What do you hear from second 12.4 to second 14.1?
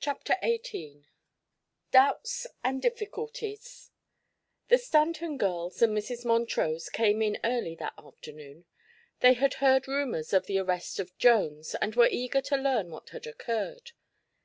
to learn what had occurred.